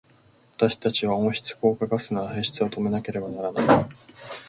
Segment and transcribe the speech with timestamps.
[0.55, 3.85] 私たちは温室効果ガスの排出を止めなければならない。